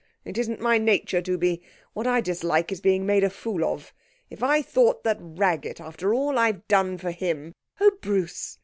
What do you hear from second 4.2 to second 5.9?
If I thought that Raggett,